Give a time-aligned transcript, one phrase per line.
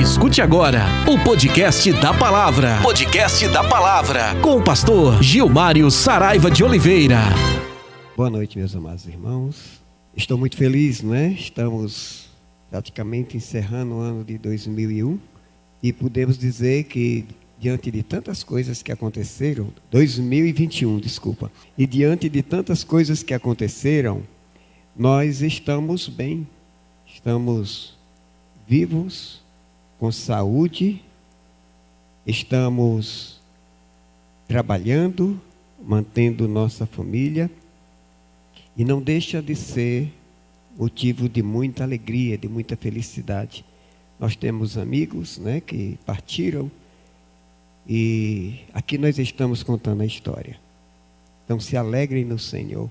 [0.00, 2.80] Escute agora o podcast da palavra.
[2.82, 4.34] Podcast da palavra.
[4.40, 7.18] Com o pastor Gilmário Saraiva de Oliveira.
[8.16, 9.78] Boa noite, meus amados irmãos.
[10.16, 11.28] Estou muito feliz, não é?
[11.28, 12.30] Estamos
[12.70, 15.18] praticamente encerrando o ano de 2001
[15.82, 17.26] e podemos dizer que
[17.58, 24.22] diante de tantas coisas que aconteceram, 2021, desculpa, e diante de tantas coisas que aconteceram,
[24.96, 26.48] nós estamos bem,
[27.06, 27.98] estamos
[28.66, 29.39] vivos,
[30.00, 31.04] com saúde,
[32.26, 33.38] estamos
[34.48, 35.38] trabalhando,
[35.78, 37.50] mantendo nossa família,
[38.74, 40.10] e não deixa de ser
[40.74, 43.62] motivo de muita alegria, de muita felicidade.
[44.18, 46.70] Nós temos amigos né, que partiram
[47.86, 50.58] e aqui nós estamos contando a história.
[51.44, 52.90] Então se alegrem no Senhor.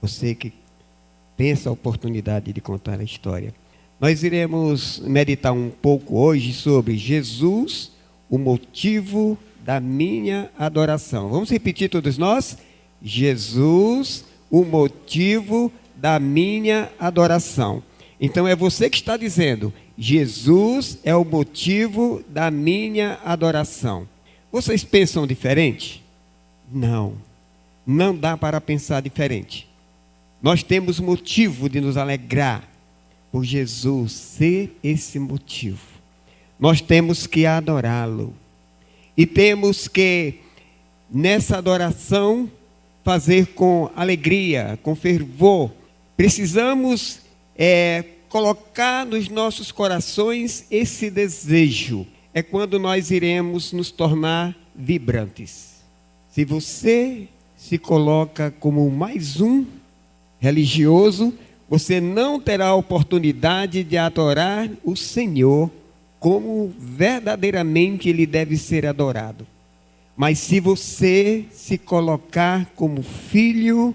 [0.00, 0.50] Você que
[1.36, 3.52] tem essa oportunidade de contar a história.
[4.00, 7.92] Nós iremos meditar um pouco hoje sobre Jesus,
[8.30, 11.28] o motivo da minha adoração.
[11.28, 12.56] Vamos repetir todos nós?
[13.02, 17.82] Jesus, o motivo da minha adoração.
[18.18, 24.08] Então é você que está dizendo: Jesus é o motivo da minha adoração.
[24.50, 26.02] Vocês pensam diferente?
[26.72, 27.16] Não.
[27.86, 29.68] Não dá para pensar diferente.
[30.42, 32.69] Nós temos motivo de nos alegrar
[33.30, 35.80] por Jesus ser esse motivo.
[36.58, 38.34] Nós temos que adorá-lo.
[39.16, 40.34] E temos que,
[41.10, 42.50] nessa adoração,
[43.04, 45.70] fazer com alegria, com fervor.
[46.16, 47.20] Precisamos
[47.56, 52.06] é, colocar nos nossos corações esse desejo.
[52.32, 55.82] É quando nós iremos nos tornar vibrantes.
[56.30, 59.66] Se você se coloca como mais um
[60.38, 61.34] religioso,
[61.70, 65.70] você não terá oportunidade de adorar o Senhor
[66.18, 69.46] como verdadeiramente ele deve ser adorado.
[70.16, 73.94] Mas se você se colocar como filho,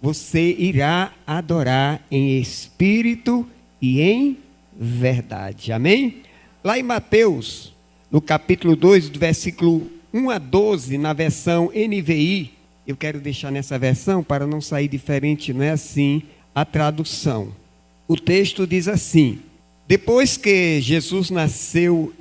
[0.00, 3.46] você irá adorar em espírito
[3.80, 4.38] e em
[4.74, 5.70] verdade.
[5.70, 6.22] Amém?
[6.64, 7.74] Lá em Mateus,
[8.10, 12.54] no capítulo 2, do versículo 1 a 12, na versão NVI,
[12.86, 16.22] eu quero deixar nessa versão para não sair diferente, não é assim
[16.54, 17.52] a tradução.
[18.06, 19.40] O texto diz assim:
[19.86, 22.12] Depois que Jesus nasceu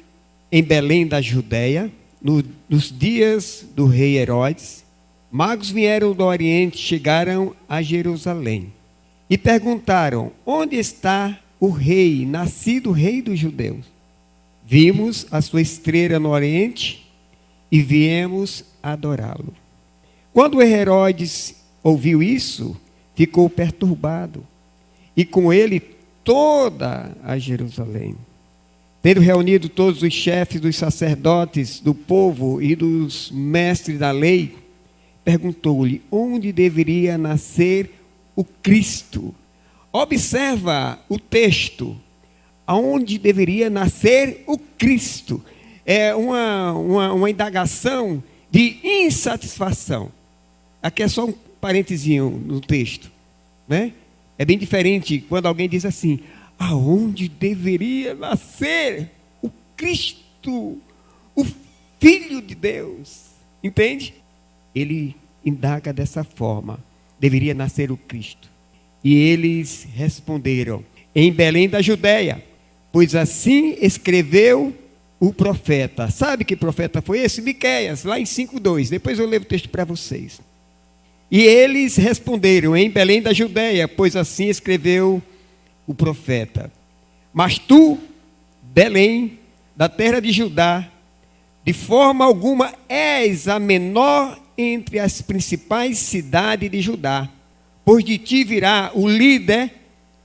[0.52, 4.84] em Belém da Judéia, no, nos dias do rei Herodes,
[5.32, 8.72] magos vieram do Oriente, chegaram a Jerusalém
[9.30, 13.86] e perguntaram: Onde está o rei, nascido rei dos judeus?
[14.66, 17.10] Vimos a sua estrela no Oriente
[17.72, 19.54] e viemos adorá-lo.
[20.34, 22.80] Quando Herodes ouviu isso,
[23.16, 24.46] ficou perturbado,
[25.16, 25.80] e com ele
[26.24, 28.16] toda a Jerusalém.
[29.02, 34.56] Tendo reunido todos os chefes dos sacerdotes do povo e dos mestres da lei,
[35.26, 37.90] perguntou-lhe onde deveria nascer
[38.36, 39.34] o Cristo.
[39.92, 41.98] Observa o texto.
[42.66, 45.44] Aonde deveria nascer o Cristo?
[45.86, 50.12] É uma, uma, uma indagação de insatisfação.
[50.82, 53.12] Aqui é só um parentezinho no texto.
[53.68, 53.94] Né?
[54.38, 56.20] É bem diferente quando alguém diz assim:
[56.58, 59.12] aonde deveria nascer
[59.42, 60.78] o Cristo,
[61.36, 61.46] o
[62.00, 63.28] Filho de Deus?
[63.64, 64.16] Entende?
[64.74, 66.80] Ele indaga dessa forma:
[67.20, 68.50] deveria nascer o Cristo.
[69.04, 70.84] E eles responderam:
[71.16, 72.44] em Belém da Judéia,
[72.92, 74.76] pois assim escreveu
[75.20, 76.10] o profeta.
[76.10, 77.42] Sabe que profeta foi esse?
[77.42, 78.90] Miqueias, lá em 5:2.
[78.90, 80.42] Depois eu levo o texto para vocês.
[81.32, 85.24] E eles responderam: Em Belém da Judéia, pois assim escreveu
[85.88, 86.70] o profeta.
[87.34, 87.98] Mas tu,
[88.62, 89.40] Belém,
[89.76, 90.88] da terra de Judá,
[91.64, 97.30] de forma alguma és a menor entre as principais cidades de Judá,
[97.86, 99.74] pois de ti virá o líder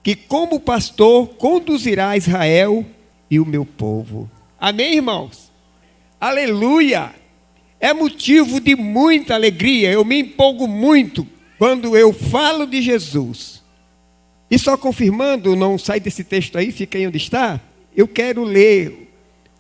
[0.02, 2.84] que, como pastor, conduzirá Israel
[3.30, 4.30] e o meu povo.
[4.58, 5.52] Amém, irmãos?
[6.20, 7.14] Aleluia!
[7.80, 9.90] É motivo de muita alegria.
[9.90, 11.26] Eu me empolgo muito
[11.58, 13.62] quando eu falo de Jesus.
[14.50, 17.60] E só confirmando, não sai desse texto aí, fica aí onde está.
[17.96, 19.10] Eu quero ler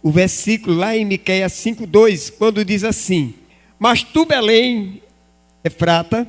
[0.02, 3.34] o versículo lá em Miqueias 5:2, quando diz assim:
[3.78, 5.02] "Mas tu, Belém,
[5.64, 6.26] Efrata,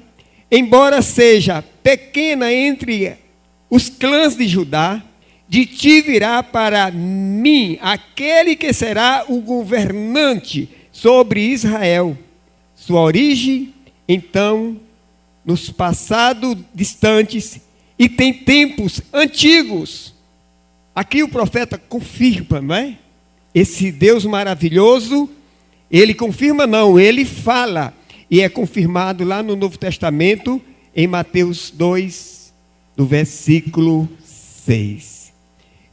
[0.52, 3.18] embora seja pequena entre
[3.70, 5.04] os clãs de Judá,
[5.48, 12.18] de ti virá para mim aquele que será o governante sobre Israel,
[12.74, 13.72] sua origem,
[14.10, 14.80] então,
[15.46, 17.62] nos passados distantes
[18.00, 20.16] e tem tempos antigos.
[20.96, 22.98] Aqui o profeta confirma, não é?
[23.54, 25.30] Esse Deus maravilhoso,
[25.92, 27.94] ele confirma não, ele fala.
[28.30, 30.60] E é confirmado lá no Novo Testamento,
[30.96, 32.52] em Mateus 2,
[32.98, 35.32] no versículo 6.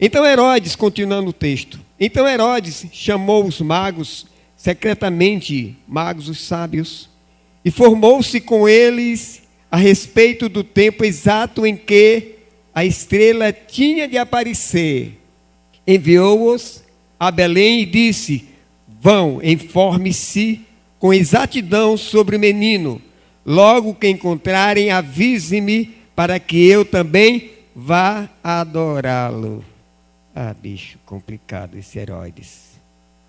[0.00, 4.32] Então Herodes, continuando o texto, então Herodes chamou os magos,
[4.64, 7.10] secretamente, magos os sábios,
[7.62, 12.36] e formou-se com eles a respeito do tempo exato em que
[12.74, 15.18] a estrela tinha de aparecer.
[15.86, 16.82] Enviou-os
[17.20, 18.48] a Belém e disse:
[19.02, 20.62] Vão, informe-se
[20.98, 23.02] com exatidão sobre o menino.
[23.44, 29.62] Logo que encontrarem, avise-me para que eu também vá adorá-lo.
[30.34, 32.80] Ah, bicho, complicado esse Herodes.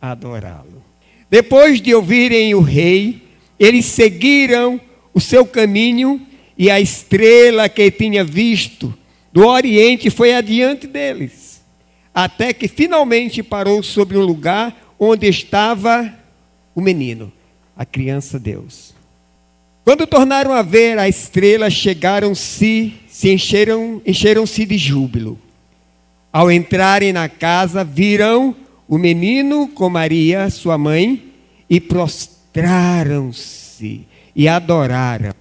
[0.01, 0.94] Adorá-lo.
[1.29, 3.21] Depois de ouvirem o rei,
[3.59, 4.79] eles seguiram
[5.13, 6.25] o seu caminho
[6.57, 8.93] e a estrela que tinha visto
[9.31, 11.61] do Oriente foi adiante deles,
[12.13, 16.13] até que finalmente parou sobre um lugar onde estava
[16.73, 17.31] o menino,
[17.75, 18.93] a criança Deus.
[19.83, 25.39] Quando tornaram a ver a estrela, chegaram-se, se encheram, encheram-se de júbilo.
[26.33, 28.55] Ao entrarem na casa, viram
[28.87, 31.33] o menino com Maria, sua mãe,
[31.69, 35.33] e prostraram-se e adoraram.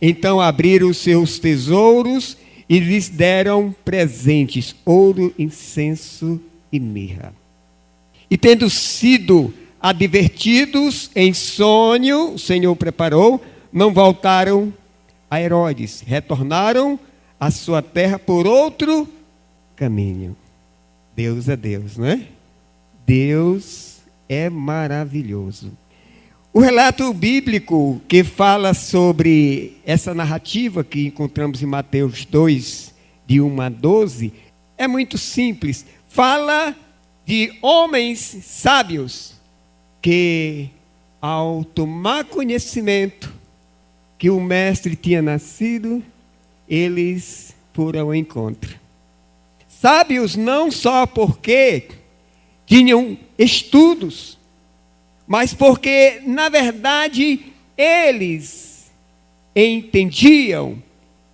[0.00, 2.36] Então abriram seus tesouros
[2.68, 6.40] e lhes deram presentes: ouro, incenso
[6.72, 7.32] e mirra.
[8.30, 13.40] E tendo sido advertidos em sonho, o Senhor preparou,
[13.72, 14.72] não voltaram
[15.30, 16.98] a Herodes, retornaram
[17.38, 19.06] à sua terra por outro
[19.76, 20.36] caminho.
[21.14, 22.33] Deus é Deus, não é?
[23.06, 23.98] Deus
[24.28, 25.72] é maravilhoso.
[26.52, 32.94] O relato bíblico que fala sobre essa narrativa que encontramos em Mateus 2,
[33.26, 34.32] de 1 a 12,
[34.78, 35.84] é muito simples.
[36.08, 36.74] Fala
[37.26, 39.34] de homens sábios
[40.00, 40.68] que,
[41.20, 43.32] ao tomar conhecimento
[44.16, 46.02] que o mestre tinha nascido,
[46.68, 48.78] eles foram ao encontro.
[49.68, 51.88] Sábios não só porque
[52.74, 54.36] tinham estudos,
[55.28, 58.90] mas porque, na verdade, eles
[59.54, 60.82] entendiam,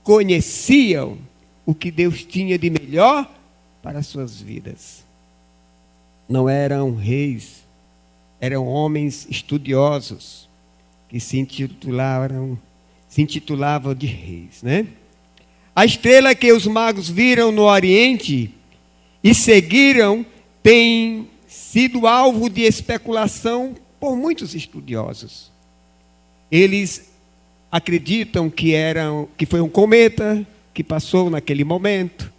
[0.03, 1.17] conheciam
[1.65, 3.27] o que Deus tinha de melhor
[3.83, 5.03] para as suas vidas.
[6.29, 7.65] Não eram reis,
[8.39, 10.47] eram homens estudiosos
[11.09, 12.59] que se intitularam,
[13.09, 14.87] se intitulavam de reis, né?
[15.75, 18.55] A estrela que os magos viram no Oriente
[19.25, 20.27] e seguiram
[20.63, 25.51] tem sido alvo de especulação por muitos estudiosos.
[26.49, 27.11] Eles
[27.73, 32.33] acreditam que, era, que foi um cometa que passou naquele momento.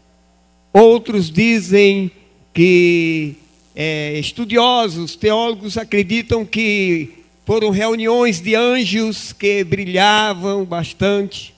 [0.72, 2.10] Outros dizem
[2.54, 3.36] que
[3.76, 7.10] é, estudiosos, teólogos acreditam que
[7.46, 11.54] foram reuniões de anjos que brilhavam bastante.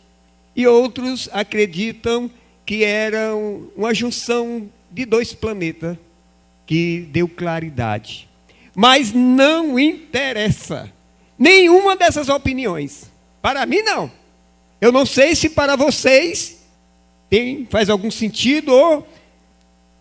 [0.56, 2.32] E outros acreditam
[2.66, 5.98] que eram uma junção de dois planetas
[6.66, 8.30] que deu claridade.
[8.76, 10.92] Mas não interessa
[11.38, 13.12] nenhuma dessas opiniões.
[13.42, 14.12] Para mim, não.
[14.80, 16.64] Eu não sei se para vocês
[17.30, 19.08] tem, faz algum sentido ou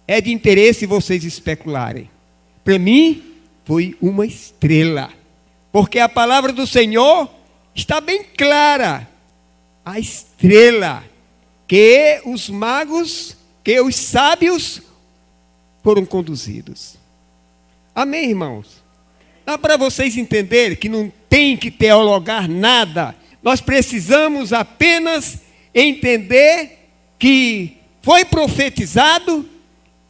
[0.07, 2.11] é de interesse vocês especularem.
[2.65, 3.23] Para mim,
[3.65, 5.11] foi uma estrela.
[5.71, 7.31] Porque a palavra do Senhor
[7.75, 9.09] está bem clara.
[9.85, 11.03] A estrela
[11.67, 14.83] que os magos, que os sábios
[15.83, 16.97] foram conduzidos.
[17.95, 18.83] Amém, irmãos?
[19.45, 23.15] Dá para vocês entenderem que não tem que teologar nada.
[23.43, 25.39] Nós precisamos apenas
[25.75, 26.79] entender
[27.19, 29.49] que foi profetizado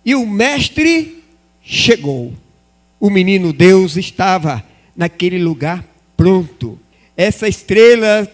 [0.04, 1.22] e o mestre
[1.62, 2.32] chegou.
[3.00, 4.62] O menino Deus estava
[4.96, 5.84] naquele lugar
[6.16, 6.78] pronto.
[7.16, 8.30] Essa estrela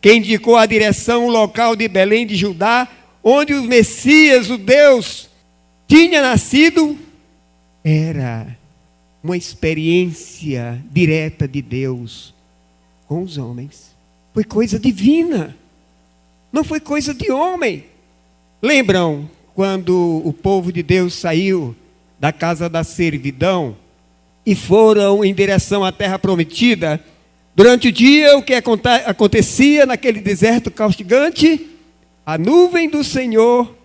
[0.00, 2.88] que indicou a direção, o local de Belém de Judá,
[3.22, 5.28] onde o Messias, o Deus
[5.92, 6.96] tinha nascido
[7.84, 8.56] era
[9.22, 12.32] uma experiência direta de Deus
[13.06, 13.94] com os homens.
[14.32, 15.54] Foi coisa divina.
[16.50, 17.84] Não foi coisa de homem.
[18.62, 21.76] Lembram quando o povo de Deus saiu
[22.18, 23.76] da casa da servidão
[24.46, 27.04] e foram em direção à terra prometida?
[27.54, 31.68] Durante o dia, o que acontecia naquele deserto caustigante?
[32.24, 33.76] A nuvem do Senhor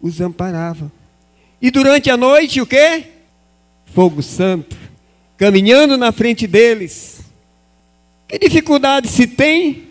[0.00, 0.90] os amparava.
[1.62, 3.04] E durante a noite, o que?
[3.94, 4.76] Fogo santo,
[5.36, 7.20] caminhando na frente deles.
[8.26, 9.90] Que dificuldade se tem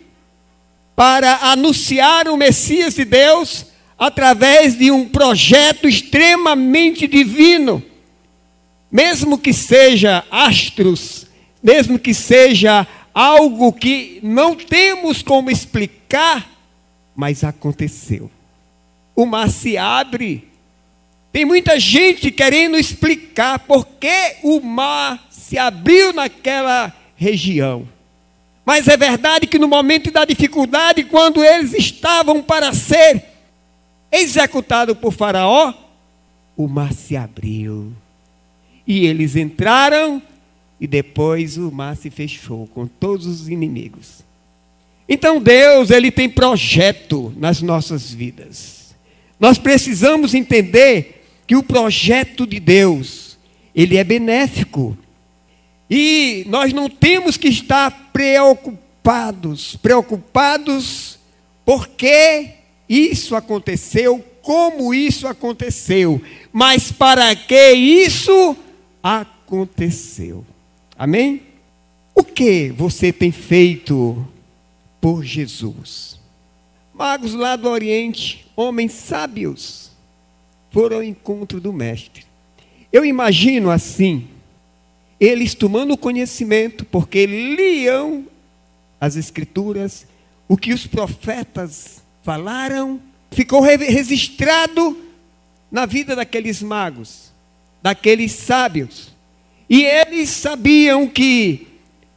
[0.94, 3.66] para anunciar o Messias de Deus
[3.98, 7.82] através de um projeto extremamente divino,
[8.90, 11.26] mesmo que seja astros,
[11.62, 16.50] mesmo que seja algo que não temos como explicar,
[17.16, 18.30] mas aconteceu.
[19.16, 20.51] O mar se abre.
[21.32, 27.88] Tem muita gente querendo explicar por que o mar se abriu naquela região.
[28.66, 33.24] Mas é verdade que no momento da dificuldade, quando eles estavam para ser
[34.10, 35.72] executados por Faraó,
[36.56, 37.92] o mar se abriu.
[38.86, 40.22] E eles entraram
[40.78, 44.22] e depois o mar se fechou com todos os inimigos.
[45.08, 48.94] Então Deus, ele tem projeto nas nossas vidas.
[49.40, 51.21] Nós precisamos entender
[51.52, 53.36] que o projeto de Deus,
[53.74, 54.96] ele é benéfico.
[55.90, 61.18] E nós não temos que estar preocupados, preocupados
[61.62, 62.54] porque
[62.88, 68.56] isso aconteceu, como isso aconteceu, mas para que isso
[69.02, 70.46] aconteceu.
[70.96, 71.42] Amém?
[72.14, 74.26] O que você tem feito
[75.02, 76.18] por Jesus?
[76.94, 79.91] Magos lá do Oriente, homens sábios,
[80.72, 82.24] foram ao encontro do Mestre.
[82.90, 84.26] Eu imagino assim,
[85.20, 88.26] eles tomando conhecimento, porque liam
[89.00, 90.06] as Escrituras,
[90.48, 93.00] o que os profetas falaram,
[93.30, 94.98] ficou registrado
[95.70, 97.32] na vida daqueles magos,
[97.82, 99.12] daqueles sábios.
[99.68, 101.66] E eles sabiam que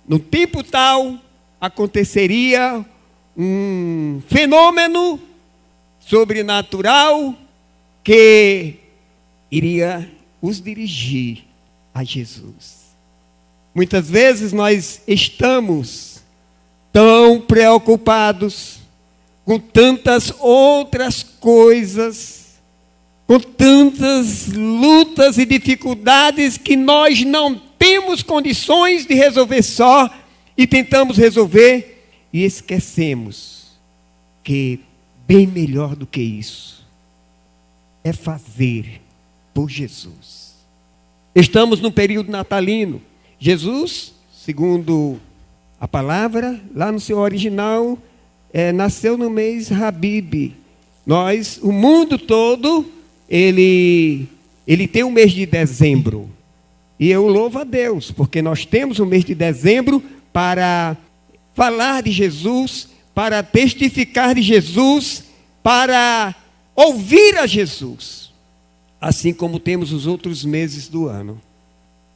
[0.07, 1.19] no tempo tal
[1.59, 2.85] aconteceria
[3.38, 5.19] um fenômeno
[6.00, 7.35] sobrenatural
[8.05, 8.75] que
[9.51, 10.09] iria
[10.41, 11.43] os dirigir
[11.93, 12.85] a Jesus.
[13.74, 16.24] Muitas vezes nós estamos
[16.93, 18.79] tão preocupados
[19.43, 22.45] com tantas outras coisas
[23.27, 30.09] com tantas lutas e dificuldades que nós não temos condições de resolver só
[30.55, 33.71] e tentamos resolver e esquecemos
[34.43, 34.79] que
[35.27, 36.75] bem melhor do que isso
[38.05, 39.01] é fazer
[39.51, 40.53] por Jesus.
[41.33, 43.01] Estamos no período natalino.
[43.39, 45.19] Jesus, segundo
[45.81, 47.97] a palavra, lá no seu original,
[48.53, 50.53] é, nasceu no mês Habib.
[51.03, 52.85] Nós, o mundo todo,
[53.27, 54.27] ele,
[54.67, 56.29] ele tem o mês de dezembro.
[57.00, 60.95] E eu louvo a Deus, porque nós temos o mês de dezembro para
[61.55, 65.24] falar de Jesus, para testificar de Jesus,
[65.63, 66.35] para
[66.75, 68.32] ouvir a Jesus,
[69.00, 71.41] assim como temos os outros meses do ano.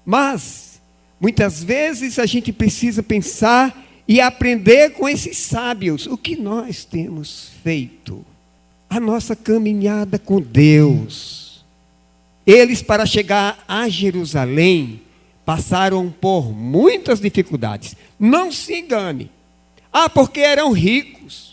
[0.05, 0.81] Mas,
[1.19, 7.51] muitas vezes a gente precisa pensar e aprender com esses sábios o que nós temos
[7.63, 8.25] feito
[8.89, 11.63] a nossa caminhada com Deus.
[12.45, 15.01] Eles, para chegar a Jerusalém,
[15.45, 17.95] passaram por muitas dificuldades.
[18.19, 19.29] Não se engane.
[19.93, 21.48] Ah, porque eram ricos.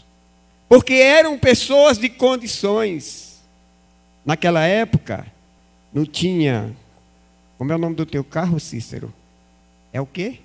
[0.69, 3.41] Porque eram pessoas de condições.
[4.25, 5.27] Naquela época,
[5.93, 6.75] não tinha.
[7.57, 9.13] Como é o nome do teu carro, Cícero?
[9.93, 10.41] É o quê?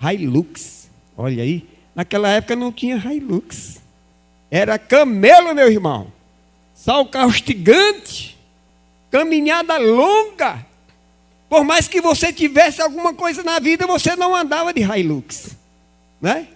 [0.00, 0.88] Hilux.
[1.16, 1.66] Olha aí.
[1.94, 3.80] Naquela época não tinha Hilux.
[4.50, 6.12] Era camelo, meu irmão
[6.76, 8.38] sal castigante,
[9.10, 10.64] caminhada longa.
[11.48, 15.56] Por mais que você tivesse alguma coisa na vida, você não andava de Hilux,
[16.20, 16.46] né?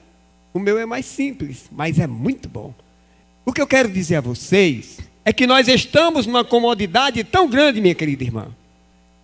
[0.52, 2.74] O meu é mais simples, mas é muito bom.
[3.44, 7.80] O que eu quero dizer a vocês é que nós estamos numa comodidade tão grande,
[7.80, 8.48] minha querida irmã.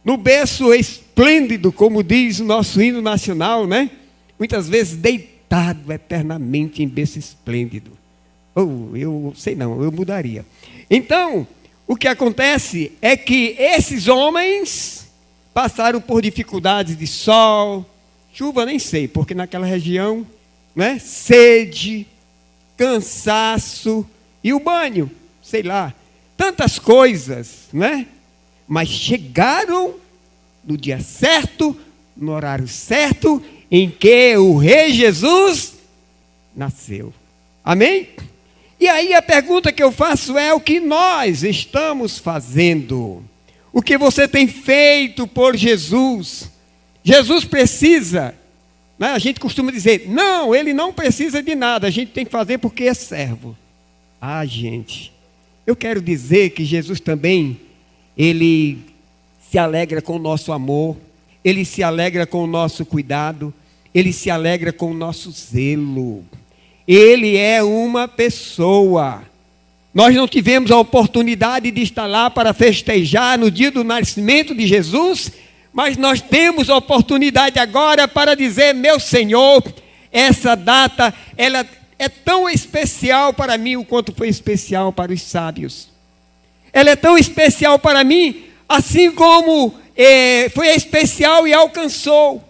[0.05, 3.91] No berço esplêndido, como diz o nosso hino nacional, né?
[4.39, 7.91] Muitas vezes deitado eternamente em berço esplêndido.
[8.55, 10.45] Ou oh, eu sei não, eu mudaria.
[10.89, 11.47] Então,
[11.87, 15.09] o que acontece é que esses homens
[15.53, 17.85] passaram por dificuldades de sol,
[18.33, 20.27] chuva nem sei, porque naquela região,
[20.75, 22.07] né, sede,
[22.77, 24.07] cansaço
[24.43, 25.11] e o banho,
[25.43, 25.95] sei lá,
[26.37, 28.07] tantas coisas, né?
[28.69, 29.95] Mas chegaram
[30.65, 31.77] no dia certo,
[32.17, 35.75] no horário certo, em que o Rei Jesus
[36.55, 37.13] nasceu.
[37.65, 38.09] Amém?
[38.79, 43.25] E aí a pergunta que eu faço é: o que nós estamos fazendo?
[43.73, 46.51] O que você tem feito por Jesus?
[47.03, 48.35] Jesus precisa,
[48.99, 49.09] né?
[49.09, 52.59] a gente costuma dizer, não, ele não precisa de nada, a gente tem que fazer
[52.59, 53.57] porque é servo.
[54.21, 55.13] Ah, gente,
[55.67, 57.61] eu quero dizer que Jesus também,
[58.17, 58.79] ele
[59.51, 60.97] se alegra com o nosso amor,
[61.45, 63.53] ele se alegra com o nosso cuidado,
[63.95, 66.25] ele se alegra com o nosso zelo.
[66.87, 69.23] Ele é uma pessoa.
[69.95, 74.67] Nós não tivemos a oportunidade de estar lá para festejar no dia do nascimento de
[74.67, 75.33] Jesus,
[75.77, 79.63] mas nós temos oportunidade agora para dizer, meu Senhor,
[80.11, 81.67] essa data, ela
[81.99, 85.91] é tão especial para mim o quanto foi especial para os sábios.
[86.73, 92.43] Ela é tão especial para mim, assim como é, foi especial e alcançou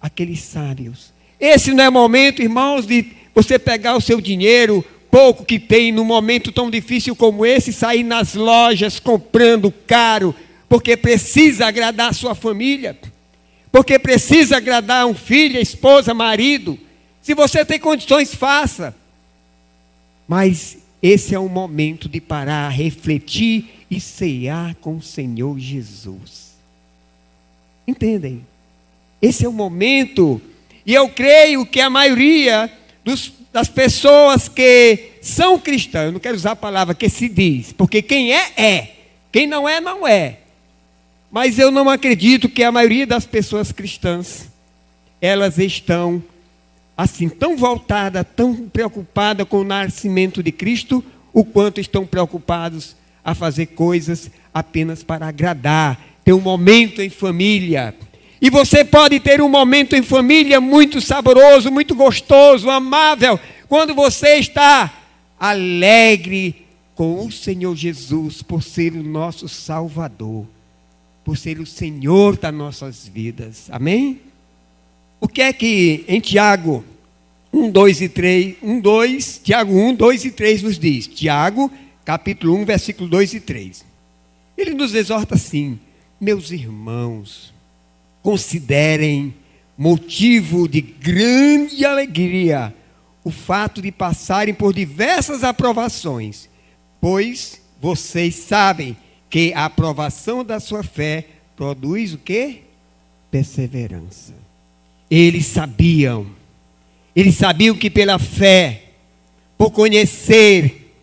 [0.00, 1.12] aqueles sábios.
[1.40, 6.04] Esse não é momento, irmãos, de você pegar o seu dinheiro, pouco que tem, num
[6.04, 10.32] momento tão difícil como esse, sair nas lojas comprando caro,
[10.72, 12.98] porque precisa agradar a sua família,
[13.70, 16.78] porque precisa agradar um filho, esposa, marido.
[17.20, 18.96] Se você tem condições, faça.
[20.26, 26.52] Mas esse é o momento de parar, refletir e cear com o Senhor Jesus.
[27.86, 28.42] Entendem?
[29.20, 30.40] Esse é o momento,
[30.86, 32.72] e eu creio que a maioria
[33.04, 37.74] dos, das pessoas que são cristãs, eu não quero usar a palavra que se diz,
[37.74, 38.88] porque quem é, é,
[39.30, 40.38] quem não é, não é.
[41.32, 44.50] Mas eu não acredito que a maioria das pessoas cristãs,
[45.18, 46.22] elas estão
[46.94, 53.34] assim, tão voltadas, tão preocupadas com o nascimento de Cristo, o quanto estão preocupados a
[53.34, 57.94] fazer coisas apenas para agradar, ter um momento em família.
[58.38, 64.36] E você pode ter um momento em família muito saboroso, muito gostoso, amável, quando você
[64.36, 64.92] está
[65.40, 70.46] alegre com o Senhor Jesus por ser o nosso Salvador,
[71.24, 73.68] por ser o Senhor das nossas vidas.
[73.70, 74.20] Amém?
[75.20, 76.84] O que é que em Tiago
[77.52, 81.06] 1, 2 e 3, 1, 2, Tiago 1, 2 e 3 nos diz?
[81.06, 81.70] Tiago,
[82.04, 83.84] capítulo 1, versículo 2 e 3.
[84.56, 85.78] Ele nos exorta assim:
[86.20, 87.52] Meus irmãos,
[88.22, 89.34] considerem
[89.76, 92.74] motivo de grande alegria
[93.24, 96.48] o fato de passarem por diversas aprovações,
[97.00, 98.96] pois vocês sabem
[99.32, 102.58] que a aprovação da sua fé produz o quê?
[103.30, 104.34] Perseverança.
[105.10, 106.26] Eles sabiam
[107.14, 108.84] eles sabiam que pela fé,
[109.58, 110.94] por conhecer,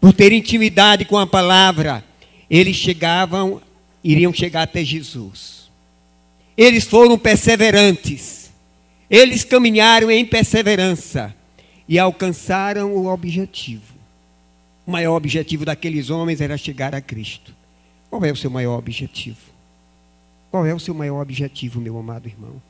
[0.00, 2.04] por ter intimidade com a palavra,
[2.48, 3.60] eles chegavam,
[4.02, 5.68] iriam chegar até Jesus.
[6.56, 8.52] Eles foram perseverantes.
[9.10, 11.34] Eles caminharam em perseverança
[11.88, 13.94] e alcançaram o objetivo.
[14.86, 17.57] O maior objetivo daqueles homens era chegar a Cristo.
[18.10, 19.38] Qual é o seu maior objetivo?
[20.50, 22.60] Qual é o seu maior objetivo, meu amado irmão?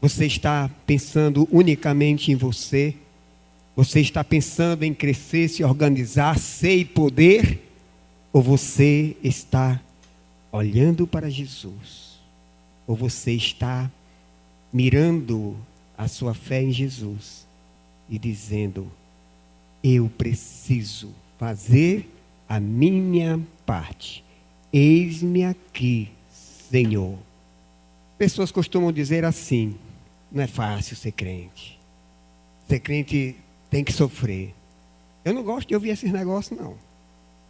[0.00, 2.96] Você está pensando unicamente em você?
[3.76, 7.70] Você está pensando em crescer, se organizar, ser e poder?
[8.32, 9.80] Ou você está
[10.50, 12.18] olhando para Jesus?
[12.86, 13.90] Ou você está
[14.72, 15.56] mirando
[15.96, 17.46] a sua fé em Jesus
[18.08, 18.90] e dizendo:
[19.84, 22.10] Eu preciso fazer
[22.48, 24.24] a minha parte.
[24.72, 26.10] Eis-me aqui,
[26.70, 27.18] Senhor.
[28.16, 29.74] Pessoas costumam dizer assim:
[30.30, 31.78] não é fácil ser crente.
[32.68, 33.36] Ser crente
[33.70, 34.54] tem que sofrer.
[35.24, 36.76] Eu não gosto de ouvir esses negócios, não.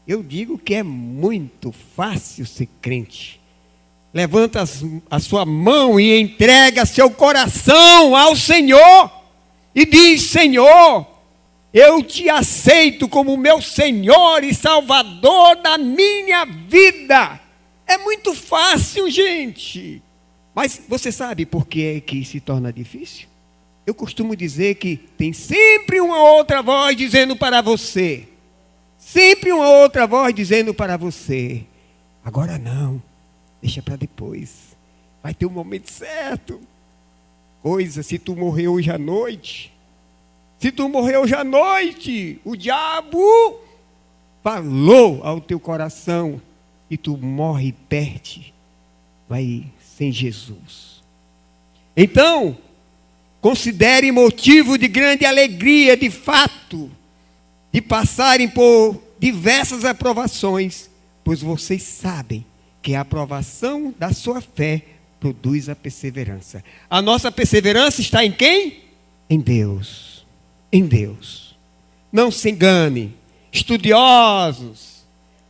[0.06, 3.40] Eu digo que é muito fácil ser crente.
[4.12, 9.11] Levanta as, a sua mão e entrega seu coração ao Senhor.
[9.74, 11.06] E diz: Senhor,
[11.72, 17.40] eu te aceito como meu Senhor e Salvador da minha vida.
[17.87, 20.02] É muito fácil, gente.
[20.54, 23.28] Mas você sabe por que é que se torna difícil?
[23.87, 28.28] Eu costumo dizer que tem sempre uma outra voz dizendo para você.
[28.98, 31.64] Sempre uma outra voz dizendo para você.
[32.24, 33.02] Agora não.
[33.62, 34.76] Deixa para depois.
[35.22, 36.61] Vai ter o um momento certo.
[37.62, 39.72] Coisa, se tu morrer hoje à noite.
[40.61, 43.61] Se tu morrer hoje à noite, o diabo
[44.44, 46.40] falou ao teu coração
[46.90, 48.53] e tu morre perde.
[49.27, 49.64] Vai
[49.96, 51.03] sem Jesus.
[51.96, 52.59] Então,
[53.40, 56.90] considere motivo de grande alegria, de fato,
[57.73, 60.90] de passarem por diversas aprovações,
[61.25, 62.44] pois vocês sabem
[62.83, 64.83] que a aprovação da sua fé
[65.18, 66.62] produz a perseverança.
[66.88, 68.81] A nossa perseverança está em quem?
[69.29, 70.10] Em Deus.
[70.72, 71.56] Em Deus.
[72.12, 73.14] Não se engane,
[73.52, 75.04] estudiosos,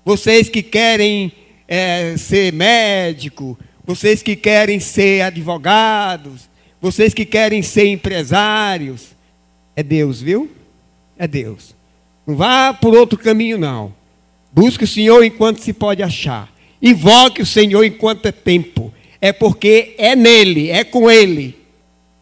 [0.04, 1.32] vocês que querem
[1.66, 6.48] é, ser médico, vocês que querem ser advogados,
[6.80, 9.08] vocês que querem ser empresários,
[9.76, 10.50] é Deus, viu?
[11.18, 11.74] É Deus.
[12.26, 13.94] Não vá por outro caminho, não.
[14.52, 16.52] Busque o Senhor enquanto se pode achar.
[16.82, 18.92] Invoque o Senhor enquanto é tempo.
[19.20, 21.56] É porque é nele, é com ele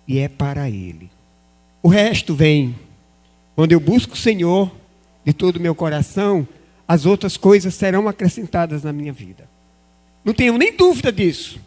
[0.06, 1.11] e é para ele.
[1.82, 2.74] O resto vem.
[3.58, 4.70] Quando eu busco o Senhor,
[5.24, 6.46] de todo o meu coração,
[6.86, 9.50] as outras coisas serão acrescentadas na minha vida.
[10.24, 11.58] Não tenho nem dúvida disso.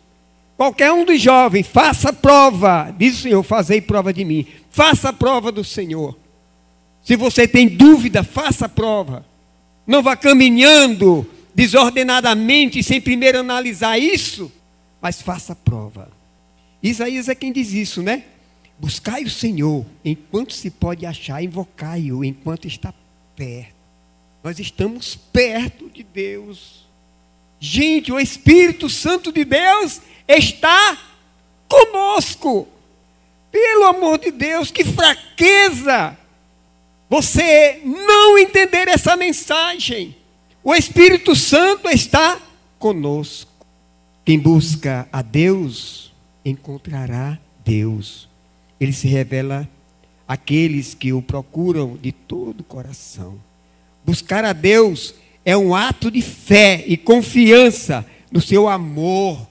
[0.56, 4.48] Qualquer um dos jovens, faça prova, diz o Senhor, fazei prova de mim.
[4.70, 6.18] Faça prova do Senhor.
[7.04, 9.26] Se você tem dúvida, faça prova.
[9.86, 14.50] Não vá caminhando desordenadamente sem primeiro analisar isso,
[15.02, 16.10] mas faça prova.
[16.82, 18.24] Isaías é quem diz isso, né?
[18.82, 22.92] Buscai o Senhor enquanto se pode achar, invocai-o enquanto está
[23.36, 23.76] perto.
[24.44, 26.88] Nós estamos perto de Deus.
[27.60, 30.98] Gente, o Espírito Santo de Deus está
[31.68, 32.68] conosco.
[33.52, 36.18] Pelo amor de Deus, que fraqueza!
[37.08, 40.18] Você não entender essa mensagem.
[40.64, 42.42] O Espírito Santo está
[42.80, 43.52] conosco.
[44.26, 46.12] Quem busca a Deus
[46.44, 48.31] encontrará Deus.
[48.82, 49.70] Ele se revela
[50.28, 53.36] àqueles que o procuram de todo o coração.
[54.04, 55.14] Buscar a Deus
[55.46, 59.48] é um ato de fé e confiança no seu amor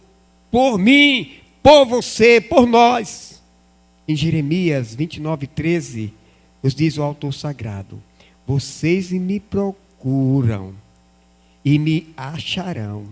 [0.51, 3.40] por mim, por você, por nós.
[4.09, 6.12] Em Jeremias 29, 13,
[6.61, 8.03] nos diz o autor sagrado:
[8.45, 10.75] Vocês me procuram
[11.64, 13.05] e me acharão,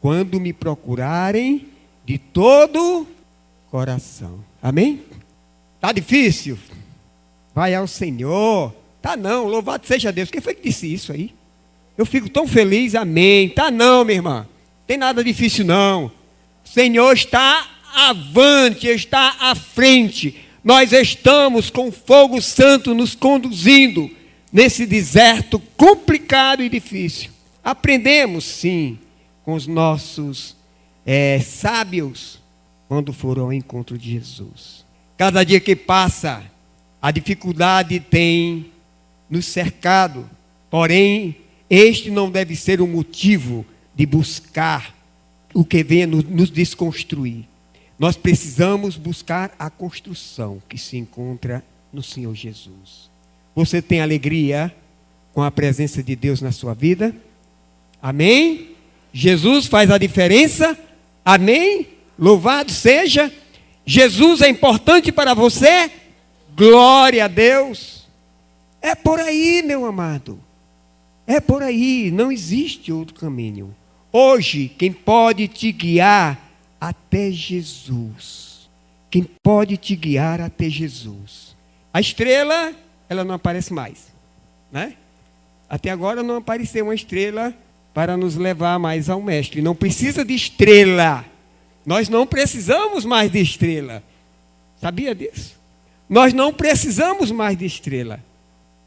[0.00, 1.68] quando me procurarem
[2.06, 3.06] de todo
[3.70, 4.42] coração.
[4.62, 5.02] Amém?
[5.80, 6.58] Tá difícil?
[7.54, 8.74] Vai ao Senhor.
[9.00, 10.30] Tá não, louvado seja Deus.
[10.30, 11.34] Quem foi que disse isso aí?
[11.96, 13.48] Eu fico tão feliz, amém.
[13.48, 14.48] Tá não, minha irmã.
[14.86, 16.06] Tem nada difícil não.
[16.64, 20.44] O Senhor está avante, está à frente.
[20.62, 24.10] Nós estamos com fogo santo nos conduzindo
[24.52, 27.30] nesse deserto complicado e difícil.
[27.62, 28.98] Aprendemos, sim,
[29.44, 30.56] com os nossos
[31.04, 32.38] é, sábios
[32.88, 34.84] quando foram ao encontro de Jesus.
[35.18, 36.44] Cada dia que passa,
[37.02, 38.70] a dificuldade tem
[39.28, 40.30] nos cercado,
[40.70, 41.36] porém,
[41.68, 44.94] este não deve ser o motivo de buscar
[45.52, 47.46] o que venha nos desconstruir.
[47.98, 53.10] Nós precisamos buscar a construção que se encontra no Senhor Jesus.
[53.56, 54.72] Você tem alegria
[55.34, 57.12] com a presença de Deus na sua vida?
[58.00, 58.68] Amém?
[59.12, 60.78] Jesus faz a diferença?
[61.24, 61.88] Amém?
[62.16, 63.32] Louvado seja.
[63.88, 65.90] Jesus é importante para você?
[66.54, 68.06] Glória a Deus.
[68.82, 70.38] É por aí, meu amado.
[71.26, 73.74] É por aí, não existe outro caminho.
[74.12, 76.38] Hoje, quem pode te guiar
[76.78, 78.68] até Jesus.
[79.10, 81.56] Quem pode te guiar até Jesus.
[81.90, 82.74] A estrela,
[83.08, 84.08] ela não aparece mais,
[84.70, 84.96] né?
[85.66, 87.54] Até agora não apareceu uma estrela
[87.94, 89.62] para nos levar mais ao mestre.
[89.62, 91.24] Não precisa de estrela.
[91.84, 94.02] Nós não precisamos mais de estrela.
[94.80, 95.56] Sabia disso?
[96.08, 98.22] Nós não precisamos mais de estrela.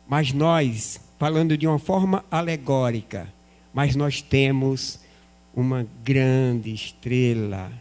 [0.08, 3.28] Mas nós, falando de uma forma alegórica,
[3.74, 5.00] mas nós temos
[5.54, 7.72] uma grande estrela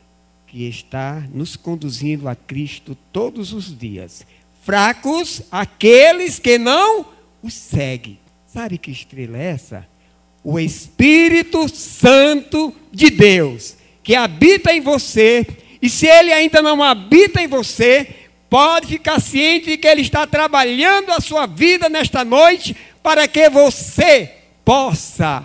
[0.46, 4.26] que está nos conduzindo a Cristo todos os dias.
[4.62, 7.06] Fracos aqueles que não
[7.42, 8.18] o seguem.
[8.46, 9.86] Sabe que estrela é essa?
[10.42, 15.46] O Espírito Santo de Deus, que habita em você,
[15.80, 18.08] e se ele ainda não habita em você,
[18.48, 23.48] pode ficar ciente de que ele está trabalhando a sua vida nesta noite para que
[23.48, 24.34] você
[24.64, 25.44] possa,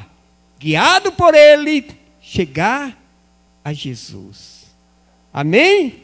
[0.60, 1.88] guiado por ele,
[2.22, 2.98] chegar
[3.64, 4.66] a Jesus.
[5.34, 6.04] Amém?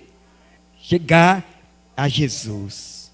[0.81, 1.43] Chegar
[1.95, 3.11] a Jesus.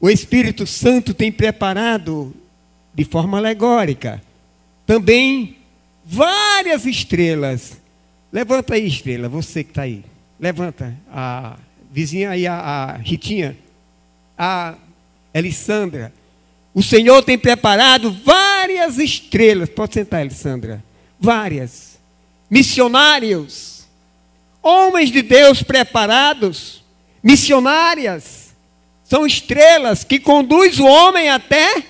[0.00, 2.34] O Espírito Santo tem preparado
[2.94, 4.22] de forma alegórica
[4.86, 5.56] também
[6.04, 7.80] várias estrelas.
[8.32, 10.02] Levanta aí, estrela, você que está aí.
[10.40, 11.56] Levanta a
[11.92, 13.56] vizinha aí, a, a Ritinha,
[14.36, 14.74] a
[15.34, 16.12] Elissandra.
[16.72, 19.68] O Senhor tem preparado várias estrelas.
[19.68, 20.82] Pode sentar, Elissandra.
[21.20, 21.92] Várias
[22.50, 23.86] missionários,
[24.62, 26.84] homens de Deus preparados,
[27.22, 28.54] missionárias,
[29.04, 31.82] são estrelas que conduz o homem até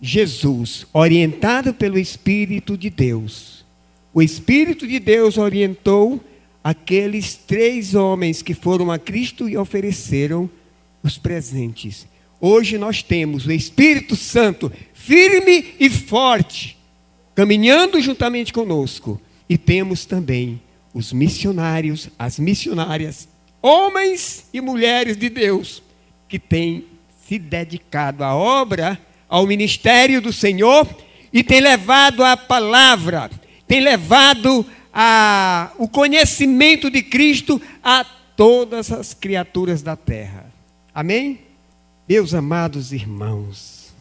[0.00, 3.57] Jesus, orientado pelo Espírito de Deus.
[4.18, 6.20] O Espírito de Deus orientou
[6.64, 10.50] aqueles três homens que foram a Cristo e ofereceram
[11.04, 12.04] os presentes.
[12.40, 16.76] Hoje nós temos o Espírito Santo firme e forte,
[17.32, 20.60] caminhando juntamente conosco e temos também
[20.92, 23.28] os missionários, as missionárias,
[23.62, 25.80] homens e mulheres de Deus,
[26.28, 26.86] que têm
[27.24, 30.88] se dedicado à obra, ao ministério do Senhor
[31.32, 33.30] e têm levado a palavra,
[33.68, 38.04] têm levado a, o conhecimento de Cristo a
[38.36, 40.46] todas as criaturas da terra.
[40.94, 41.40] Amém?
[42.08, 43.92] Meus amados irmãos,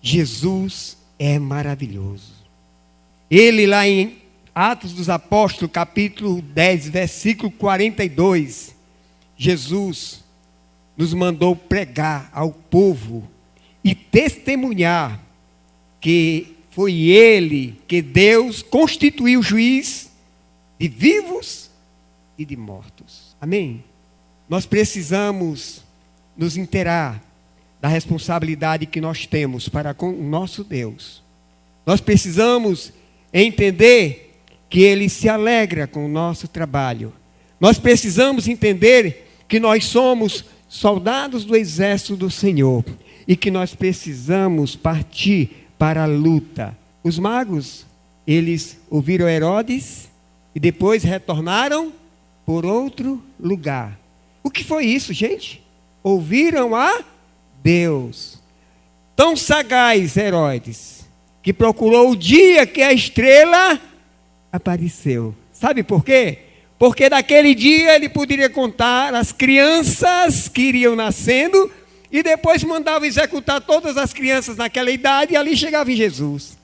[0.00, 2.32] Jesus é maravilhoso.
[3.30, 4.18] Ele lá em
[4.54, 8.74] Atos dos Apóstolos, capítulo 10, versículo 42,
[9.36, 10.24] Jesus
[10.96, 13.28] nos mandou pregar ao povo
[13.84, 15.20] e testemunhar
[16.00, 20.10] que foi ele que Deus constituiu juiz
[20.78, 21.70] de vivos
[22.38, 23.36] e de mortos.
[23.40, 23.82] Amém?
[24.48, 25.82] Nós precisamos
[26.36, 27.22] nos inteirar
[27.80, 31.22] da responsabilidade que nós temos para com o nosso Deus.
[31.84, 32.92] Nós precisamos
[33.32, 37.12] entender que Ele se alegra com o nosso trabalho.
[37.60, 42.84] Nós precisamos entender que nós somos soldados do exército do Senhor
[43.26, 46.76] e que nós precisamos partir para a luta.
[47.02, 47.86] Os magos,
[48.26, 50.08] eles ouviram Herodes
[50.54, 51.92] e depois retornaram
[52.44, 53.98] por outro lugar.
[54.42, 55.62] O que foi isso, gente?
[56.02, 57.04] Ouviram a
[57.62, 58.38] Deus.
[59.14, 61.06] Tão sagaz, Herodes,
[61.42, 63.80] que procurou o dia que a estrela
[64.52, 65.34] apareceu.
[65.52, 66.38] Sabe por quê?
[66.78, 71.70] Porque naquele dia ele poderia contar as crianças que iriam nascendo
[72.10, 76.56] e depois mandava executar todas as crianças naquela idade e ali chegava em Jesus.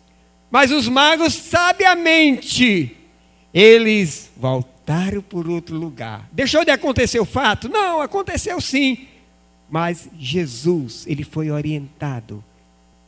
[0.50, 2.96] Mas os magos, sabiamente,
[3.52, 6.28] eles voltaram por outro lugar.
[6.32, 7.68] Deixou de acontecer o fato?
[7.68, 9.06] Não, aconteceu sim.
[9.68, 12.42] Mas Jesus, ele foi orientado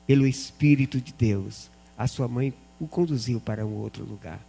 [0.07, 1.71] pelo Espírito de Deus.
[1.97, 4.41] A sua mãe o conduziu para um outro lugar.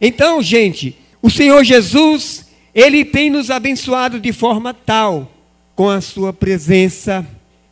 [0.00, 5.30] Então, gente, o Senhor Jesus, ele tem nos abençoado de forma tal,
[5.74, 7.26] com a sua presença,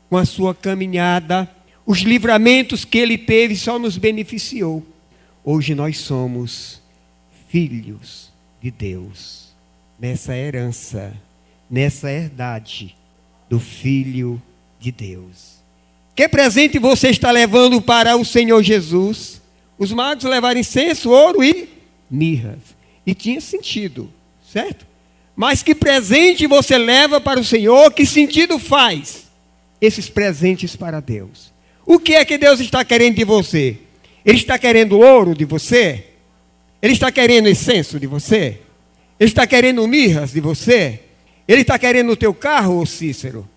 [0.09, 1.49] com a sua caminhada,
[1.85, 4.85] os livramentos que ele teve só nos beneficiou.
[5.45, 6.83] Hoje nós somos
[7.49, 8.31] filhos
[8.61, 9.55] de Deus,
[9.99, 11.15] nessa herança,
[11.71, 12.95] nessa herdade
[13.49, 14.41] do Filho
[14.79, 15.59] de Deus.
[16.15, 19.41] Que presente você está levando para o Senhor Jesus?
[19.79, 21.69] Os magos levaram incenso, ouro e
[22.11, 24.13] mirras e tinha sentido,
[24.53, 24.87] certo?
[25.39, 27.93] Mas que presente você leva para o Senhor?
[27.93, 29.29] Que sentido faz
[29.81, 31.53] esses presentes para Deus?
[31.87, 33.79] O que é que Deus está querendo de você?
[34.25, 36.07] Ele está querendo ouro de você?
[36.83, 38.59] Ele está querendo incenso de você?
[39.21, 41.03] Ele está querendo mirras de você?
[41.47, 43.49] Ele está querendo o teu carro, Cícero?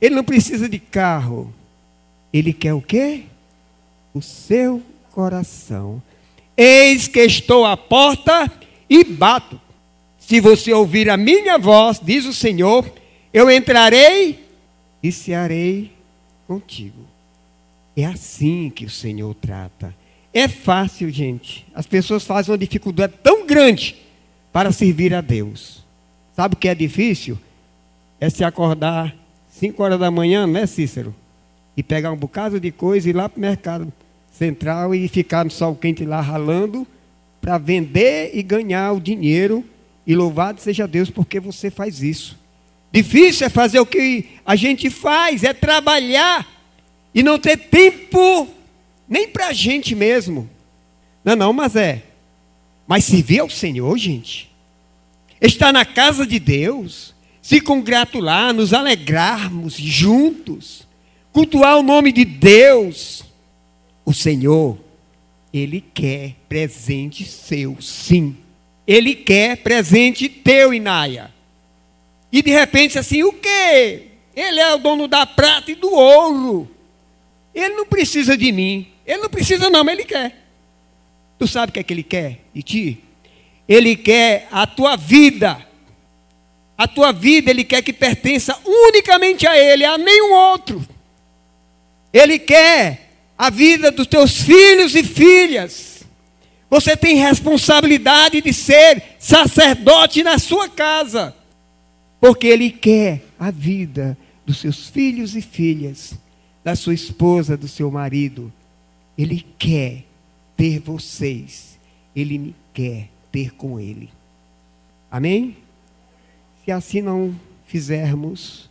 [0.00, 1.54] Ele não precisa de carro.
[2.32, 3.22] Ele quer o quê?
[4.12, 6.02] O seu coração.
[6.56, 8.50] Eis que estou à porta
[8.90, 9.67] e bato.
[10.28, 12.84] Se você ouvir a minha voz, diz o Senhor,
[13.32, 14.38] eu entrarei
[15.02, 15.90] e cearei
[16.46, 17.06] contigo.
[17.96, 19.96] É assim que o Senhor trata.
[20.34, 21.66] É fácil, gente.
[21.74, 23.96] As pessoas fazem uma dificuldade tão grande
[24.52, 25.82] para servir a Deus.
[26.36, 27.38] Sabe o que é difícil?
[28.20, 29.16] É se acordar
[29.52, 31.14] 5 horas da manhã, né, Cícero?
[31.74, 33.90] E pegar um bocado de coisa e ir lá para o mercado
[34.30, 36.86] central e ficar no sol quente lá ralando
[37.40, 39.64] para vender e ganhar o dinheiro.
[40.08, 42.34] E louvado seja Deus porque você faz isso.
[42.90, 46.50] Difícil é fazer o que a gente faz, é trabalhar
[47.14, 48.48] e não ter tempo
[49.06, 50.48] nem para a gente mesmo.
[51.22, 52.04] Não, não, mas é.
[52.86, 54.50] Mas servir ao Senhor, gente,
[55.42, 60.88] estar na casa de Deus, se congratular, nos alegrarmos juntos,
[61.34, 63.24] cultuar o nome de Deus,
[64.06, 64.78] o Senhor
[65.52, 68.34] ele quer presente seu, sim.
[68.88, 71.30] Ele quer presente teu, Inaia.
[72.32, 74.06] E de repente, assim, o quê?
[74.34, 76.66] Ele é o dono da prata e do ouro.
[77.54, 78.88] Ele não precisa de mim.
[79.06, 80.36] Ele não precisa, não, mas ele quer.
[81.38, 82.98] Tu sabe o que é que ele quer de ti?
[83.68, 85.66] Ele quer a tua vida.
[86.76, 90.82] A tua vida ele quer que pertença unicamente a ele, a nenhum outro.
[92.10, 95.97] Ele quer a vida dos teus filhos e filhas.
[96.70, 101.34] Você tem responsabilidade de ser sacerdote na sua casa,
[102.20, 106.14] porque Ele quer a vida dos seus filhos e filhas,
[106.62, 108.52] da sua esposa, do seu marido.
[109.16, 110.04] Ele quer
[110.56, 111.78] ter vocês,
[112.14, 114.10] Ele quer ter com Ele.
[115.10, 115.56] Amém?
[116.64, 117.34] Se assim não
[117.66, 118.68] fizermos,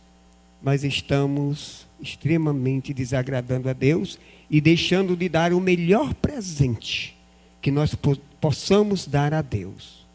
[0.62, 7.17] nós estamos extremamente desagradando a Deus e deixando de dar o melhor presente
[7.60, 10.06] que nós po possamos dar a Deus.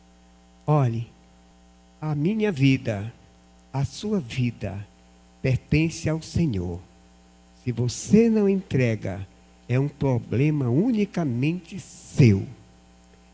[0.65, 1.07] Olhe,
[1.99, 3.13] a minha vida,
[3.71, 4.87] a sua vida,
[5.41, 6.79] pertence ao Senhor.
[7.63, 9.27] Se você não entrega,
[9.67, 12.45] é um problema unicamente seu.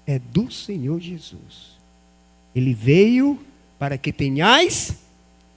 [0.08, 1.78] É do Senhor Jesus.
[2.56, 3.40] Ele veio
[3.78, 4.96] para que tenhais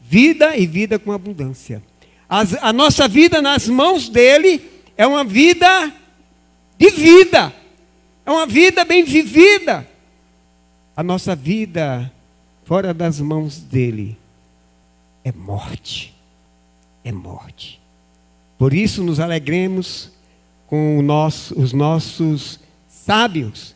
[0.00, 1.82] vida e vida com abundância.
[2.28, 4.62] As, a nossa vida nas mãos dele
[4.96, 5.92] é uma vida
[6.78, 7.52] de vida,
[8.24, 9.88] é uma vida bem vivida.
[10.96, 12.12] A nossa vida
[12.64, 14.16] fora das mãos dele
[15.24, 16.14] é morte,
[17.04, 17.80] é morte.
[18.58, 20.11] Por isso nos alegremos
[20.66, 23.74] com nosso, os nossos sábios,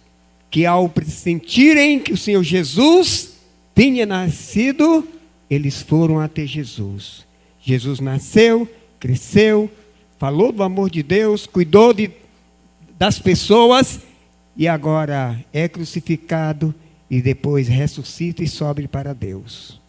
[0.50, 3.37] que ao sentirem que o Senhor Jesus
[3.74, 5.06] tinha nascido,
[5.50, 7.26] eles foram até Jesus.
[7.61, 8.68] Jesus nasceu,
[9.00, 9.70] cresceu,
[10.18, 12.11] falou do amor de Deus, cuidou de,
[12.98, 14.00] das pessoas
[14.56, 16.74] e agora é crucificado
[17.10, 19.80] e depois ressuscita e sobe para Deus.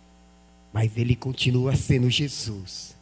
[0.74, 2.96] Mas ele continua sendo Jesus,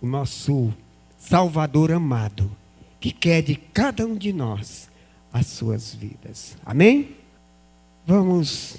[0.00, 0.72] o nosso
[1.18, 2.50] Salvador amado,
[2.98, 4.88] que quer de cada um de nós
[5.32, 6.56] as suas vidas.
[6.64, 7.16] Amém?
[8.06, 8.78] Vamos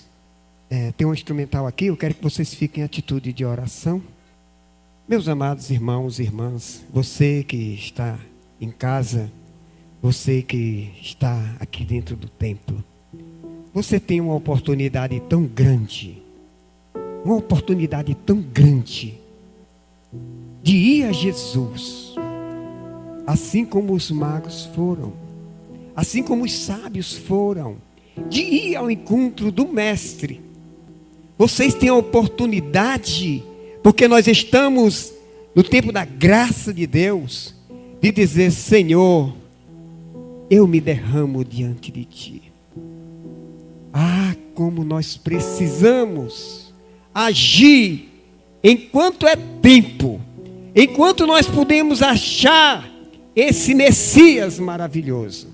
[0.70, 4.02] é, ter um instrumental aqui, eu quero que vocês fiquem em atitude de oração.
[5.08, 8.18] Meus amados irmãos e irmãs, você que está
[8.60, 9.32] em casa,
[10.02, 12.84] você que está aqui dentro do templo,
[13.74, 16.22] você tem uma oportunidade tão grande,
[17.24, 19.20] uma oportunidade tão grande
[20.64, 22.16] de ir a Jesus,
[23.28, 25.14] assim como os magos foram,
[25.96, 27.78] assim como os sábios foram,
[28.28, 30.42] de ir ao encontro do Mestre.
[31.38, 33.44] Vocês têm a oportunidade
[33.84, 35.14] porque nós estamos
[35.56, 37.56] no tempo da graça de Deus,
[38.02, 39.34] de dizer: Senhor,
[40.52, 42.52] eu me derramo diante de Ti.
[43.94, 46.74] Ah, como nós precisamos
[47.16, 48.10] agir
[48.62, 50.20] enquanto é tempo,
[50.76, 52.86] enquanto nós podemos achar
[53.34, 55.48] esse Messias maravilhoso.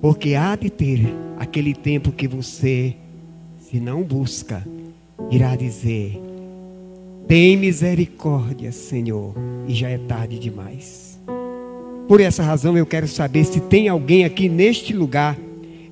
[0.00, 2.96] Porque há de ter aquele tempo que você,
[3.58, 4.66] se não busca,
[5.30, 6.18] irá dizer:
[7.28, 9.34] tem misericórdia, Senhor,
[9.68, 11.11] e já é tarde demais.
[12.12, 15.34] Por essa razão eu quero saber se tem alguém aqui neste lugar,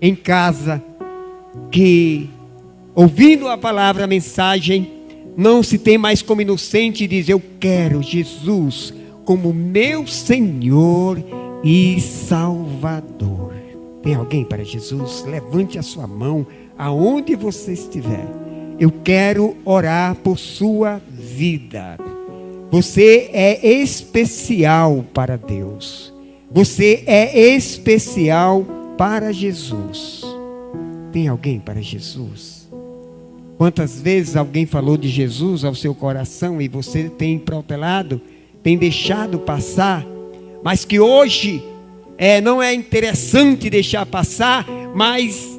[0.02, 0.84] em casa,
[1.70, 2.28] que
[2.94, 4.86] ouvindo a palavra, a mensagem,
[5.34, 8.92] não se tem mais como inocente e diz: Eu quero Jesus
[9.24, 11.24] como meu Senhor
[11.64, 13.54] e Salvador.
[14.02, 15.24] Tem alguém para Jesus?
[15.26, 18.28] Levante a sua mão aonde você estiver.
[18.78, 21.96] Eu quero orar por sua vida.
[22.70, 26.14] Você é especial para Deus.
[26.50, 28.64] Você é especial
[28.96, 30.22] para Jesus.
[31.12, 32.68] Tem alguém para Jesus?
[33.58, 38.20] Quantas vezes alguém falou de Jesus ao seu coração e você tem protelado,
[38.62, 40.06] tem deixado passar,
[40.62, 41.62] mas que hoje
[42.16, 45.58] é, não é interessante deixar passar, mas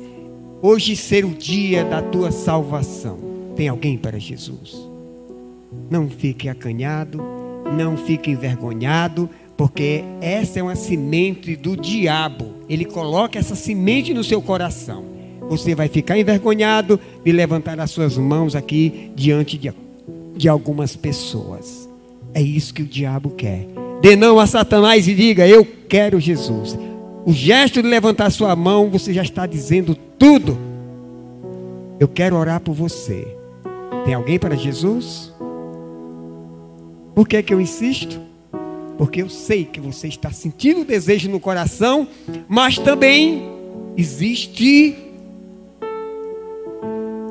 [0.61, 3.19] hoje ser o dia da tua salvação.
[3.55, 4.90] Tem alguém para Jesus?
[5.89, 7.21] Não fique acanhado,
[7.75, 12.53] não fique envergonhado, porque essa é uma semente do diabo.
[12.67, 15.05] Ele coloca essa semente no seu coração.
[15.49, 19.73] Você vai ficar envergonhado de levantar as suas mãos aqui diante de,
[20.35, 21.89] de algumas pessoas.
[22.33, 23.67] É isso que o diabo quer.
[24.01, 26.77] Dê não a Satanás e diga: Eu quero Jesus.
[27.25, 30.57] O gesto de levantar sua mão, você já está dizendo tudo.
[31.99, 33.27] Eu quero orar por você.
[34.05, 35.30] Tem alguém para Jesus?
[37.13, 38.19] Por que, que eu insisto?
[38.97, 42.07] Porque eu sei que você está sentindo desejo no coração,
[42.47, 43.43] mas também
[43.97, 44.95] existe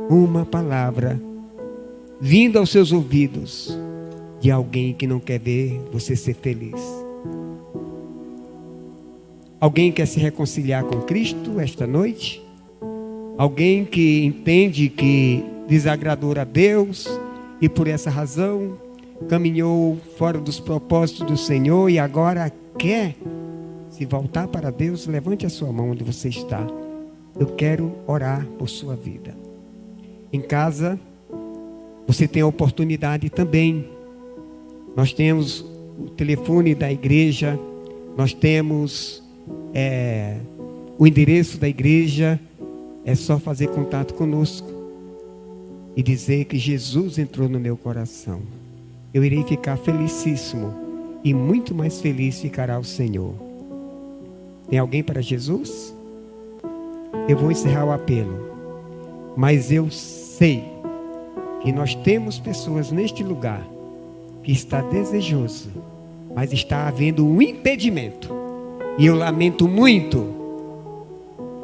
[0.08, 1.20] uma palavra
[2.20, 3.78] vindo aos seus ouvidos
[4.40, 6.80] de alguém que não quer ver você ser feliz.
[9.60, 12.42] Alguém quer se reconciliar com Cristo esta noite?
[13.38, 17.06] Alguém que entende que desagradou a Deus
[17.60, 18.76] e por essa razão
[19.28, 23.16] caminhou fora dos propósitos do Senhor e agora quer
[23.90, 26.66] se voltar para Deus, levante a sua mão onde você está.
[27.38, 29.36] Eu quero orar por sua vida.
[30.32, 30.98] Em casa,
[32.06, 33.88] você tem a oportunidade também.
[34.96, 35.60] Nós temos
[35.98, 37.58] o telefone da igreja,
[38.16, 39.22] nós temos
[39.74, 40.38] é,
[40.98, 42.40] o endereço da igreja.
[43.04, 44.68] É só fazer contato conosco
[45.96, 48.59] e dizer que Jesus entrou no meu coração
[49.12, 50.72] eu irei ficar felicíssimo
[51.24, 53.34] e muito mais feliz ficará o Senhor.
[54.68, 55.94] Tem alguém para Jesus?
[57.28, 58.50] Eu vou encerrar o apelo,
[59.36, 60.64] mas eu sei
[61.62, 63.66] que nós temos pessoas neste lugar
[64.42, 65.70] que está desejoso,
[66.34, 68.32] mas está havendo um impedimento.
[68.96, 70.24] E eu lamento muito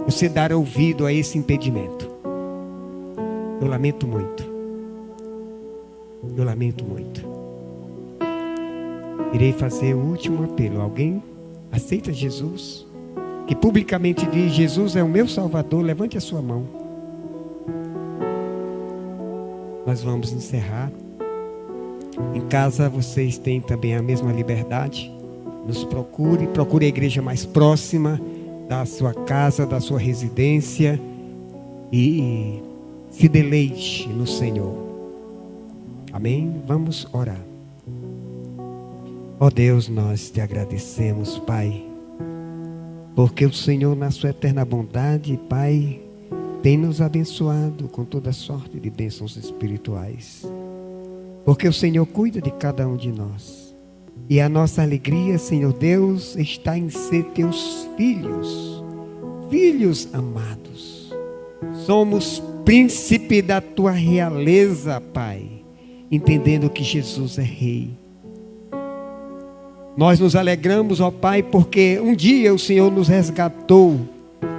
[0.04, 2.10] você dar ouvido a esse impedimento.
[3.60, 4.44] Eu lamento muito.
[6.36, 7.35] Eu lamento muito.
[9.36, 10.80] Irei fazer o último apelo.
[10.80, 11.22] Alguém
[11.70, 12.86] aceita Jesus,
[13.46, 16.64] que publicamente diz: Jesus é o meu Salvador, levante a sua mão.
[19.86, 20.90] Nós vamos encerrar.
[22.34, 25.12] Em casa vocês têm também a mesma liberdade.
[25.66, 28.18] Nos procure, procure a igreja mais próxima
[28.66, 30.98] da sua casa, da sua residência
[31.92, 32.62] e
[33.10, 34.74] se deleite no Senhor.
[36.10, 36.62] Amém?
[36.66, 37.55] Vamos orar.
[39.38, 41.84] Ó Deus, nós te agradecemos, Pai,
[43.14, 46.00] porque o Senhor, na sua eterna bondade, Pai,
[46.62, 50.42] tem nos abençoado com toda sorte de bênçãos espirituais.
[51.44, 53.76] Porque o Senhor cuida de cada um de nós.
[54.26, 58.82] E a nossa alegria, Senhor Deus, está em ser teus filhos,
[59.50, 61.14] filhos amados.
[61.84, 65.62] Somos príncipe da tua realeza, Pai,
[66.10, 68.05] entendendo que Jesus é Rei.
[69.96, 73.98] Nós nos alegramos, ó Pai, porque um dia o Senhor nos resgatou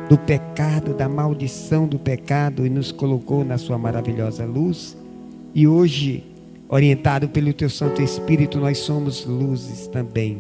[0.10, 4.98] do pecado, da maldição do pecado e nos colocou na Sua maravilhosa luz.
[5.54, 6.24] E hoje,
[6.68, 10.40] orientado pelo Teu Santo Espírito, nós somos luzes também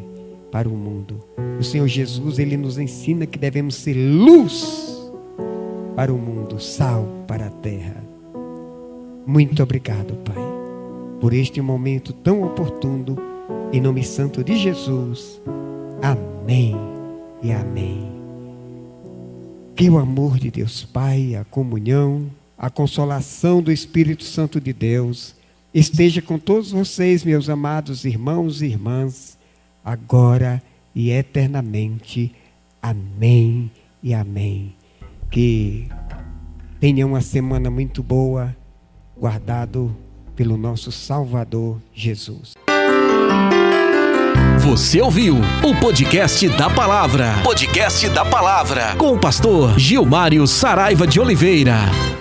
[0.51, 1.23] para o mundo.
[1.59, 4.97] O Senhor Jesus, Ele nos ensina que devemos ser luz
[5.95, 8.03] para o mundo, sal para a terra.
[9.27, 10.43] Muito obrigado, Pai,
[11.19, 13.36] por este momento tão oportuno.
[13.71, 15.41] Em nome santo de Jesus.
[16.01, 16.75] Amém
[17.41, 18.11] e amém.
[19.75, 25.35] Que o amor de Deus Pai, a comunhão, a consolação do Espírito Santo de Deus
[25.73, 29.37] esteja com todos vocês, meus amados irmãos e irmãs,
[29.83, 30.61] agora
[30.95, 32.33] e eternamente.
[32.81, 33.71] Amém
[34.01, 34.75] e amém.
[35.29, 35.87] Que
[36.79, 38.55] tenha uma semana muito boa,
[39.15, 39.95] guardado
[40.35, 42.55] pelo nosso Salvador Jesus.
[44.67, 47.35] Você ouviu o podcast da palavra.
[47.41, 48.95] Podcast da palavra.
[48.97, 52.16] Com o pastor Gilmário Saraiva de Oliveira.